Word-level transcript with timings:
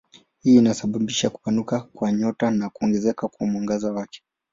Hii 0.39 0.55
inasababisha 0.55 1.29
kupanuka 1.29 1.79
kwa 1.81 2.11
nyota 2.11 2.51
na 2.51 2.69
kuongezeka 2.69 3.27
kwa 3.27 3.47
mwangaza 3.47 3.91
wake. 3.93 4.23